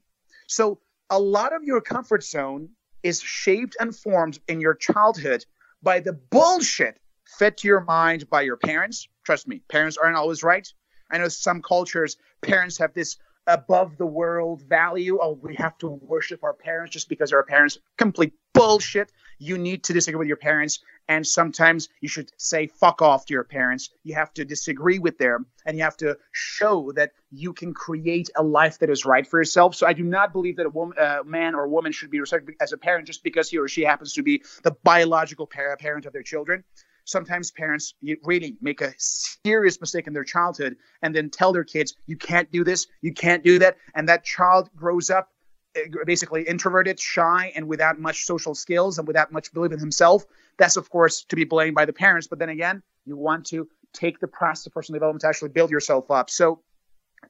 [0.47, 2.69] So a lot of your comfort zone
[3.01, 5.45] is shaped and formed in your childhood
[5.81, 9.07] by the bullshit fed to your mind by your parents.
[9.25, 10.67] Trust me, parents aren't always right.
[11.11, 15.19] I know some cultures, parents have this above the world value.
[15.21, 17.77] Oh, we have to worship our parents just because our parents.
[17.97, 19.11] Complete bullshit.
[19.39, 23.33] You need to disagree with your parents, and sometimes you should say fuck off to
[23.33, 23.89] your parents.
[24.03, 28.29] You have to disagree with them, and you have to show that you can create
[28.35, 29.75] a life that is right for yourself.
[29.75, 32.55] So I do not believe that a woman, uh, man or woman should be respected
[32.61, 36.13] as a parent just because he or she happens to be the biological parent of
[36.13, 36.63] their children
[37.05, 41.95] sometimes parents really make a serious mistake in their childhood and then tell their kids
[42.07, 45.29] you can't do this you can't do that and that child grows up
[45.75, 50.25] eh, basically introverted shy and without much social skills and without much belief in himself.
[50.57, 53.67] That's of course to be blamed by the parents but then again you want to
[53.93, 56.29] take the process of personal development to actually build yourself up.
[56.29, 56.61] So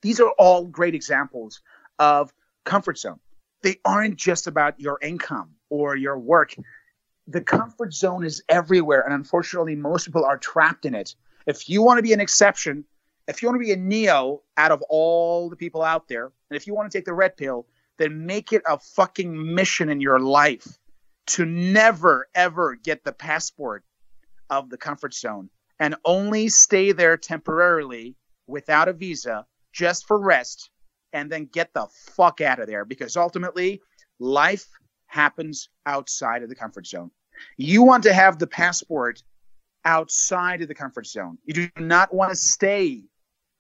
[0.02, 1.62] these are all great examples
[2.00, 2.34] of
[2.64, 3.20] comfort zone.
[3.62, 6.56] They aren't just about your income or your work
[7.28, 11.16] the comfort zone is everywhere, and unfortunately, most people are trapped in it.
[11.48, 12.86] If you want to be an exception,
[13.28, 16.58] if you want to be a neo out of all the people out there, and
[16.58, 20.02] if you want to take the red pill, then make it a fucking mission in
[20.02, 20.78] your life
[21.26, 23.84] to never ever get the passport
[24.50, 28.16] of the comfort zone and only stay there temporarily
[28.48, 30.70] without a visa just for rest
[31.14, 33.82] and then get the fuck out of there because ultimately
[34.20, 34.68] life
[35.14, 37.12] happens outside of the comfort zone.
[37.56, 39.22] You want to have the passport
[39.86, 41.38] outside of the comfort zone.
[41.46, 43.04] You do not want to stay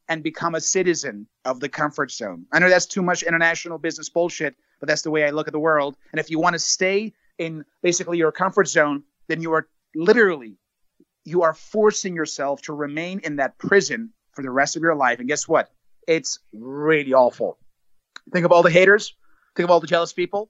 [0.09, 2.47] and become a citizen of the comfort zone.
[2.51, 5.53] I know that's too much international business bullshit, but that's the way I look at
[5.53, 5.95] the world.
[6.11, 10.57] And if you want to stay in basically your comfort zone, then you are literally
[11.25, 15.19] you are forcing yourself to remain in that prison for the rest of your life.
[15.19, 15.69] And guess what?
[16.07, 17.57] It's really awful.
[18.33, 19.15] Think of all the haters.
[19.55, 20.49] Think of all the jealous people.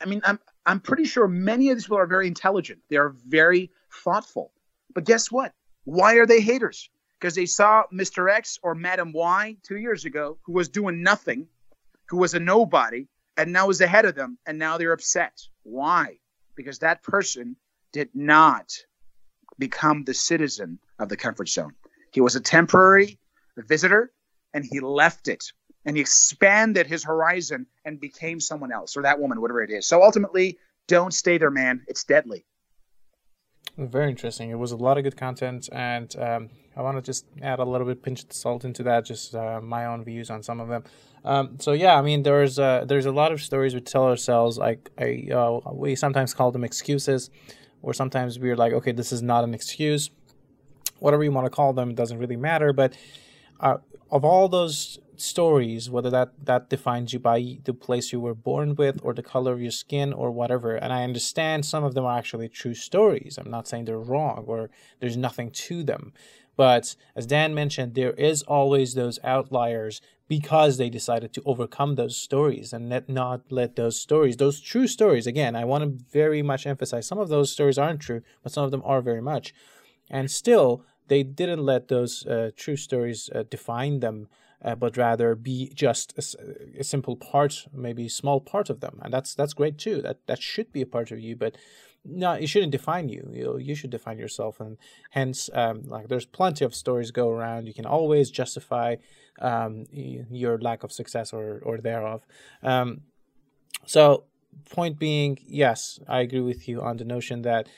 [0.00, 2.80] I mean, I'm I'm pretty sure many of these people are very intelligent.
[2.88, 4.52] They are very thoughtful.
[4.94, 5.52] But guess what?
[5.84, 6.90] Why are they haters?
[7.18, 8.30] Because they saw Mr.
[8.30, 11.46] X or Madam Y two years ago who was doing nothing,
[12.08, 13.06] who was a nobody,
[13.36, 15.40] and now is ahead of them, and now they're upset.
[15.62, 16.18] Why?
[16.56, 17.56] Because that person
[17.92, 18.72] did not
[19.58, 21.74] become the citizen of the comfort zone.
[22.12, 23.18] He was a temporary
[23.56, 24.12] visitor
[24.52, 25.52] and he left it
[25.86, 29.86] and he expanded his horizon and became someone else or that woman, whatever it is.
[29.86, 31.82] So ultimately, don't stay there, man.
[31.86, 32.44] It's deadly.
[33.78, 34.50] Very interesting.
[34.50, 37.64] It was a lot of good content, and um, I want to just add a
[37.64, 40.68] little bit pinch of salt into that, just uh, my own views on some of
[40.68, 40.84] them.
[41.24, 44.56] Um, so yeah, I mean, there's uh, there's a lot of stories we tell ourselves.
[44.56, 47.28] Like I, uh, we sometimes call them excuses,
[47.82, 50.10] or sometimes we're like, okay, this is not an excuse.
[50.98, 52.72] Whatever you want to call them, doesn't really matter.
[52.72, 52.96] But
[53.60, 53.76] uh,
[54.10, 58.74] of all those stories, whether that that defines you by the place you were born
[58.74, 60.76] with or the color of your skin or whatever.
[60.76, 63.38] And I understand some of them are actually true stories.
[63.38, 66.12] I'm not saying they're wrong or there's nothing to them.
[66.56, 72.16] But as Dan mentioned, there is always those outliers because they decided to overcome those
[72.16, 76.42] stories and let not let those stories, those true stories, again, I want to very
[76.42, 79.54] much emphasize some of those stories aren't true, but some of them are very much.
[80.10, 84.28] And still, they didn't let those uh, true stories uh, define them,
[84.64, 89.12] uh, but rather be just a, a, simple part, maybe small part of them, and
[89.12, 90.00] that's that's great too.
[90.02, 91.56] That that should be a part of you, but
[92.04, 93.28] no, it shouldn't define you.
[93.32, 94.78] You you should define yourself, and
[95.10, 97.66] hence, um, like there's plenty of stories go around.
[97.66, 98.96] You can always justify
[99.40, 102.26] um, your lack of success or or thereof.
[102.62, 103.02] Um,
[103.84, 104.24] so,
[104.70, 107.68] point being, yes, I agree with you on the notion that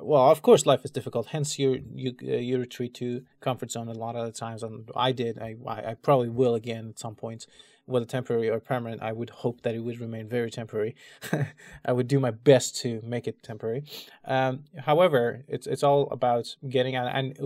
[0.00, 1.28] well, of course, life is difficult.
[1.28, 4.90] Hence, you you uh, you retreat to comfort zone a lot of the times, and
[4.96, 5.38] I did.
[5.38, 7.46] I I probably will again at some point,
[7.86, 9.02] whether temporary or permanent.
[9.02, 10.94] I would hope that it would remain very temporary.
[11.84, 13.84] I would do my best to make it temporary.
[14.24, 17.36] Um, however, it's it's all about getting out, and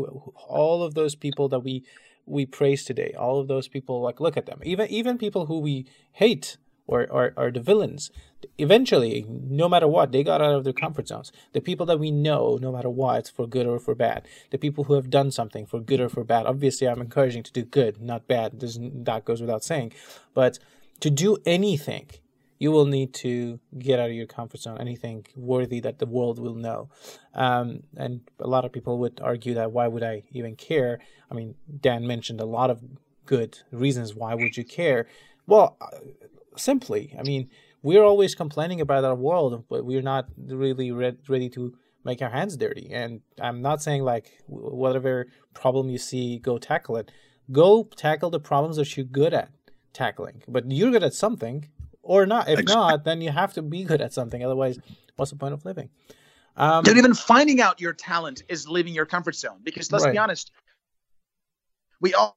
[0.48, 1.84] all of those people that we
[2.26, 5.58] we praise today, all of those people, like look at them, even even people who
[5.58, 8.10] we hate or, or, or the villains.
[8.58, 11.32] Eventually no matter what they got out of their comfort zones.
[11.52, 14.26] The people that we know no matter what for good or for bad.
[14.50, 16.46] The people who have done something for good or for bad.
[16.46, 18.60] Obviously i'm encouraging to do good not bad.
[18.60, 19.92] This, that goes without saying.
[20.34, 20.58] But
[21.00, 22.10] to do anything
[22.62, 24.78] you will need to get out of your comfort zone.
[24.78, 26.90] Anything worthy that the world will know.
[27.34, 31.00] Um, and a lot of people would argue that why would i even care?
[31.28, 32.80] I mean dan mentioned a lot of
[33.26, 35.08] good reasons why would you care?
[35.46, 35.76] Well
[36.56, 37.14] simply.
[37.18, 37.50] I mean,
[37.82, 42.30] we're always complaining about our world, but we're not really re- ready to make our
[42.30, 42.90] hands dirty.
[42.92, 47.10] And I'm not saying like whatever problem you see, go tackle it.
[47.50, 49.50] Go tackle the problems that you're good at
[49.92, 50.42] tackling.
[50.48, 51.68] But you're good at something,
[52.02, 52.48] or not.
[52.48, 54.44] If not, then you have to be good at something.
[54.44, 54.78] Otherwise,
[55.16, 55.90] what's the point of living?
[56.56, 59.60] Um, Dude, even finding out your talent is leaving your comfort zone.
[59.62, 60.12] Because let's right.
[60.12, 60.52] be honest,
[62.00, 62.36] we all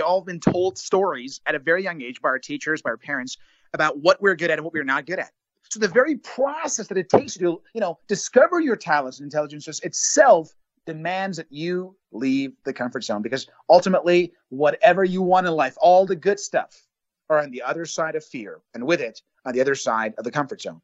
[0.00, 3.36] all been told stories at a very young age by our teachers, by our parents,
[3.74, 5.30] about what we're good at and what we're not good at.
[5.70, 9.26] So the very process that it takes you to, you know, discover your talents and
[9.26, 10.52] intelligences itself
[10.86, 16.04] demands that you leave the comfort zone because ultimately, whatever you want in life, all
[16.04, 16.86] the good stuff
[17.30, 20.24] are on the other side of fear, and with it, on the other side of
[20.24, 20.80] the comfort zone.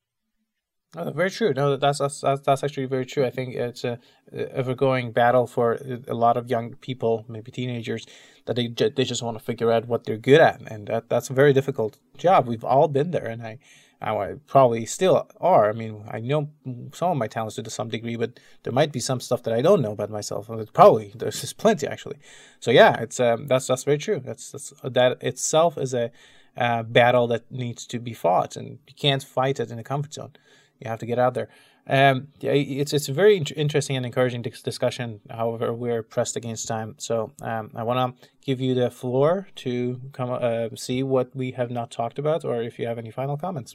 [0.96, 1.52] Oh, very true.
[1.54, 3.26] No, that's, that's that's actually very true.
[3.26, 3.98] I think it's a
[4.32, 8.06] ever-going battle for a lot of young people, maybe teenagers,
[8.46, 11.28] that they they just want to figure out what they're good at, and that that's
[11.28, 12.48] a very difficult job.
[12.48, 13.58] We've all been there, and I,
[14.00, 15.68] I probably still are.
[15.68, 16.48] I mean, I know
[16.94, 19.60] some of my talents to some degree, but there might be some stuff that I
[19.60, 20.48] don't know about myself.
[20.72, 22.16] Probably there's just plenty actually.
[22.60, 24.22] So yeah, it's um, that's that's very true.
[24.24, 26.10] That's, that's that itself is a
[26.56, 30.14] uh, battle that needs to be fought, and you can't fight it in a comfort
[30.14, 30.32] zone
[30.80, 31.48] you have to get out there.
[31.86, 35.20] Um, it's it's a very interesting and encouraging discussion.
[35.30, 40.00] However, we're pressed against time, so um, I want to give you the floor to
[40.12, 43.38] come uh, see what we have not talked about, or if you have any final
[43.38, 43.74] comments.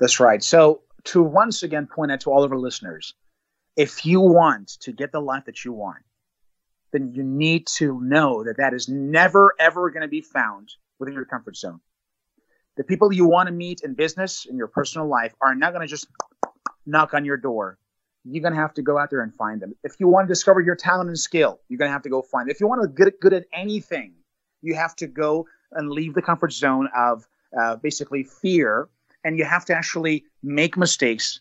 [0.00, 0.42] That's right.
[0.42, 3.14] So to once again point out to all of our listeners,
[3.76, 6.02] if you want to get the life that you want,
[6.92, 11.14] then you need to know that that is never ever going to be found within
[11.14, 11.80] your comfort zone
[12.76, 15.86] the people you want to meet in business in your personal life are not going
[15.86, 16.08] to just
[16.86, 17.78] knock on your door.
[18.24, 19.74] You're going to have to go out there and find them.
[19.84, 22.22] If you want to discover your talent and skill you're going to have to go
[22.22, 24.14] find it if you want to get good at anything
[24.62, 28.88] you have to go and leave the comfort zone of uh, basically fear
[29.24, 31.40] and you have to actually make mistakes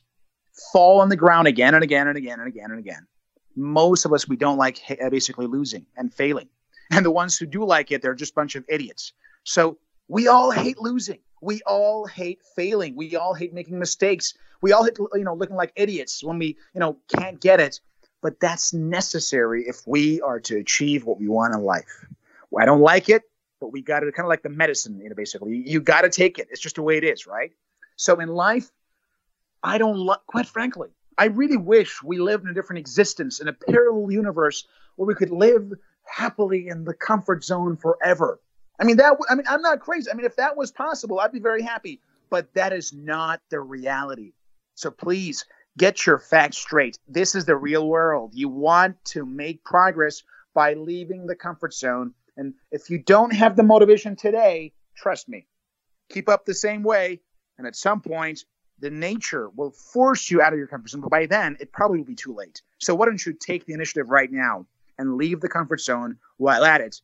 [0.72, 3.08] fall on the ground again and again and again and again and again.
[3.56, 6.50] Most of us we don't like basically losing and failing.
[6.92, 9.14] And the ones who do like it they're just a bunch of idiots.
[9.44, 9.78] So
[10.14, 11.18] we all hate losing.
[11.42, 12.96] We all hate failing.
[12.96, 14.36] We all hate making mistakes.
[14.62, 17.80] We all hate, you know, looking like idiots when we, you know, can't get it.
[18.22, 22.06] But that's necessary if we are to achieve what we want in life.
[22.56, 23.24] I don't like it,
[23.60, 25.56] but we got to kind of like the medicine, you know, basically.
[25.56, 26.48] You, you got to take it.
[26.52, 27.52] It's just the way it is, right?
[27.96, 28.70] So in life,
[29.64, 33.48] I don't like, quite frankly, I really wish we lived in a different existence, in
[33.48, 35.74] a parallel universe where we could live
[36.04, 38.40] happily in the comfort zone forever.
[38.80, 39.18] I mean that.
[39.30, 40.10] I mean, I'm not crazy.
[40.12, 42.02] I mean, if that was possible, I'd be very happy.
[42.30, 44.34] But that is not the reality.
[44.76, 45.46] So please
[45.78, 46.98] get your facts straight.
[47.08, 48.32] This is the real world.
[48.34, 52.14] You want to make progress by leaving the comfort zone.
[52.36, 55.46] And if you don't have the motivation today, trust me,
[56.10, 57.22] keep up the same way.
[57.58, 58.46] And at some point,
[58.80, 61.02] the nature will force you out of your comfort zone.
[61.02, 62.62] But by then, it probably will be too late.
[62.80, 64.66] So why don't you take the initiative right now
[64.98, 67.00] and leave the comfort zone while at it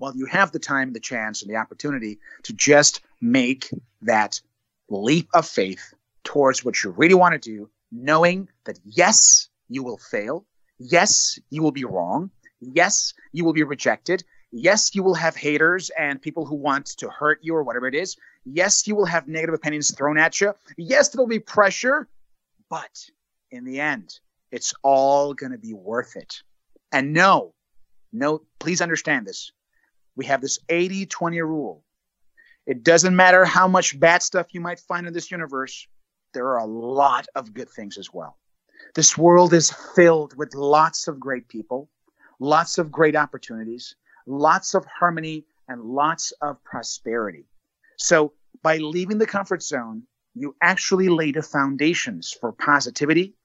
[0.00, 3.70] well, you have the time, the chance, and the opportunity to just make
[4.02, 4.40] that
[4.88, 5.94] leap of faith
[6.24, 10.46] towards what you really want to do, knowing that yes, you will fail.
[10.78, 12.30] Yes, you will be wrong.
[12.60, 14.24] Yes, you will be rejected.
[14.50, 17.94] Yes, you will have haters and people who want to hurt you or whatever it
[17.94, 18.16] is.
[18.44, 20.54] Yes, you will have negative opinions thrown at you.
[20.76, 22.08] Yes, there'll be pressure,
[22.68, 23.04] but
[23.50, 24.18] in the end,
[24.50, 26.42] it's all going to be worth it
[26.90, 27.54] And no,
[28.12, 29.52] no, please understand this.
[30.20, 31.82] We have this 80 20 rule.
[32.66, 35.88] It doesn't matter how much bad stuff you might find in this universe,
[36.34, 38.36] there are a lot of good things as well.
[38.94, 41.88] This world is filled with lots of great people,
[42.38, 43.96] lots of great opportunities,
[44.26, 47.46] lots of harmony, and lots of prosperity.
[47.96, 50.02] So, by leaving the comfort zone,
[50.34, 53.36] you actually lay the foundations for positivity,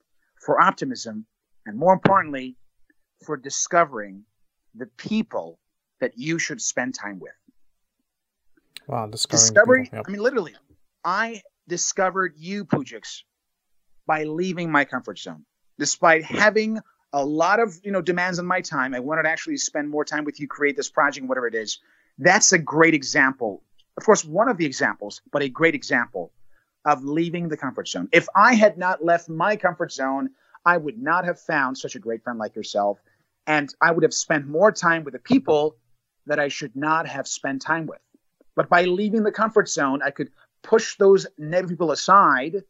[0.44, 1.24] for optimism,
[1.64, 2.58] and more importantly,
[3.24, 4.24] for discovering
[4.74, 5.58] the people
[6.00, 7.32] that you should spend time with.
[8.86, 9.90] Wow, discovery.
[9.92, 10.04] Yep.
[10.06, 10.54] I mean, literally,
[11.04, 13.22] I discovered you, Pujix,
[14.06, 15.44] by leaving my comfort zone.
[15.78, 16.78] Despite having
[17.12, 20.04] a lot of you know demands on my time, I wanted to actually spend more
[20.04, 21.80] time with you, create this project, whatever it is.
[22.18, 23.62] That's a great example.
[23.96, 26.32] Of course, one of the examples, but a great example
[26.84, 28.08] of leaving the comfort zone.
[28.12, 30.30] If I had not left my comfort zone,
[30.64, 32.98] I would not have found such a great friend like yourself.
[33.46, 35.76] And I would have spent more time with the people
[36.26, 38.00] that I should not have spent time with.
[38.54, 40.30] But by leaving the comfort zone, I could
[40.62, 42.62] push those negative people aside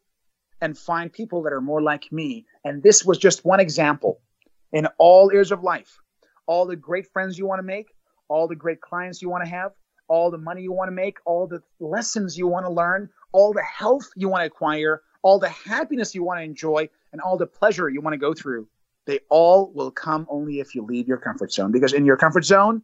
[0.61, 2.45] and find people that are more like me.
[2.63, 4.19] And this was just one example
[4.71, 5.99] in all areas of life.
[6.45, 7.87] All the great friends you want to make,
[8.29, 9.71] all the great clients you want to have,
[10.07, 13.53] all the money you want to make, all the lessons you want to learn, all
[13.53, 17.37] the health you want to acquire, all the happiness you want to enjoy, and all
[17.37, 18.67] the pleasure you want to go through.
[19.05, 21.71] They all will come only if you leave your comfort zone.
[21.71, 22.81] Because in your comfort zone,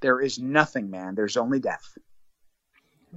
[0.00, 1.14] there is nothing, man.
[1.14, 1.96] There's only death.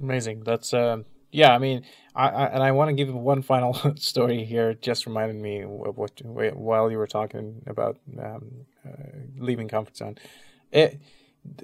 [0.00, 0.42] Amazing.
[0.44, 0.98] That's uh,
[1.30, 1.54] yeah.
[1.54, 4.74] I mean, I, I and I want to give one final story here.
[4.74, 8.90] Just reminded me of what while you were talking about um, uh,
[9.38, 10.16] leaving comfort zone.
[10.72, 11.00] It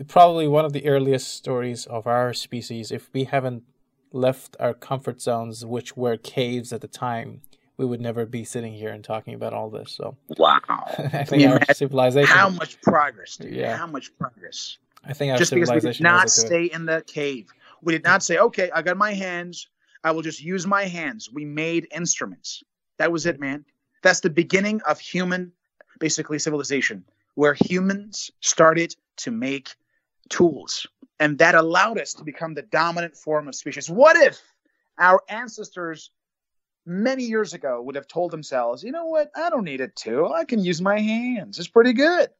[0.09, 2.91] probably one of the earliest stories of our species.
[2.91, 3.65] If we haven't
[4.13, 7.43] left our comfort zones, which were caves at the time,
[7.77, 9.93] we would never be sitting here and talking about all this.
[9.93, 10.61] So wow,
[10.99, 12.37] I think our civilization.
[12.37, 13.55] How much progress, dude?
[13.55, 14.79] Yeah, how much progress.
[15.05, 17.51] I think just because we did not stay in the cave,
[17.83, 19.69] we did not say, "Okay, I got my hands.
[20.05, 22.63] I will just use my hands." We made instruments.
[22.99, 23.65] That was it, man.
[24.03, 25.53] That's the beginning of human,
[25.99, 29.75] basically civilization, where humans started to make
[30.29, 30.87] tools,
[31.19, 33.89] and that allowed us to become the dominant form of species.
[33.89, 34.41] What if
[34.99, 36.11] our ancestors
[36.87, 40.33] many years ago would have told themselves, you know what, I don't need a tool.
[40.33, 41.59] I can use my hands.
[41.59, 42.31] It's pretty good.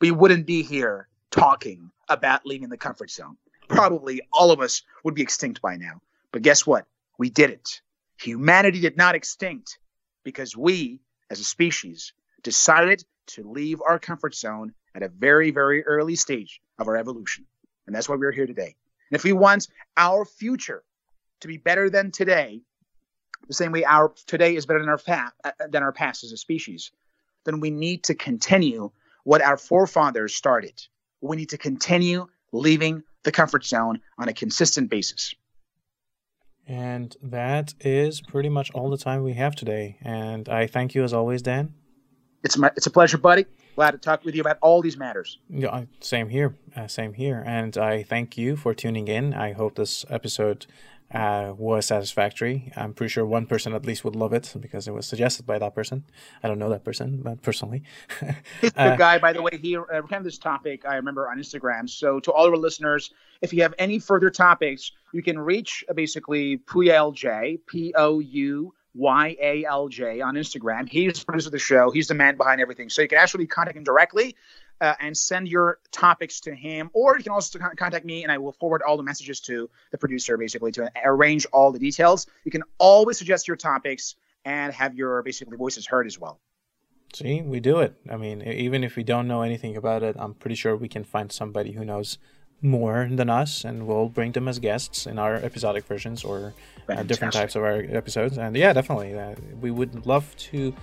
[0.00, 3.36] We wouldn't be here talking about leaving the comfort zone.
[3.68, 6.00] Probably all of us would be extinct by now.
[6.30, 6.86] But guess what?
[7.18, 7.80] We did it.
[8.20, 9.78] Humanity did not extinct
[10.22, 12.12] because we, as a species,
[12.42, 17.46] decided to leave our comfort zone at a very, very early stage of our evolution.
[17.86, 18.76] And that's why we're here today.
[19.10, 20.82] And if we want our future
[21.40, 22.60] to be better than today,
[23.48, 26.32] the same way our today is better than our fa- uh, than our past as
[26.32, 26.92] a species,
[27.44, 28.90] then we need to continue
[29.24, 30.80] what our forefathers started.
[31.22, 35.34] We need to continue leaving the comfort zone on a consistent basis.
[36.66, 39.98] And that is pretty much all the time we have today.
[40.02, 41.74] And I thank you as always, Dan.
[42.44, 43.46] It's my it's a pleasure, buddy.
[43.74, 45.38] Glad to talk with you about all these matters.
[45.48, 46.54] Yeah, same here.
[46.76, 47.42] Uh, same here.
[47.46, 49.32] And I thank you for tuning in.
[49.32, 50.66] I hope this episode
[51.14, 52.72] uh, was satisfactory.
[52.76, 55.58] I'm pretty sure one person at least would love it because it was suggested by
[55.58, 56.04] that person.
[56.42, 57.82] I don't know that person, but personally.
[58.60, 59.58] He's a good uh, guy, by the way.
[59.60, 61.88] He uh, recommended this topic, I remember, on Instagram.
[61.88, 63.10] So, to all of our listeners,
[63.40, 68.74] if you have any further topics, you can reach uh, basically Pouyalj, P O U
[68.94, 70.88] Y A L J on Instagram.
[70.88, 71.90] He's the producer of the show.
[71.90, 72.90] He's the man behind everything.
[72.90, 74.36] So you can actually contact him directly
[74.82, 78.38] uh, and send your topics to him, or you can also contact me, and I
[78.38, 82.26] will forward all the messages to the producer, basically to arrange all the details.
[82.44, 86.40] You can always suggest your topics and have your basically voices heard as well.
[87.14, 87.94] See, we do it.
[88.10, 91.04] I mean, even if we don't know anything about it, I'm pretty sure we can
[91.04, 92.18] find somebody who knows
[92.60, 96.54] more than us, and we'll bring them as guests in our episodic versions or
[96.88, 98.36] uh, different types of our episodes.
[98.36, 100.74] And yeah, definitely, uh, we would love to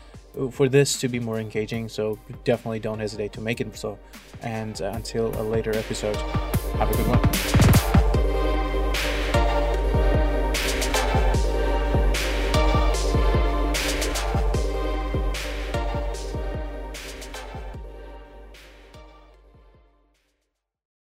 [0.51, 1.89] for this to be more engaging.
[1.89, 3.99] So definitely don't hesitate to make it so.
[4.41, 7.78] And uh, until a later episode, have a good one.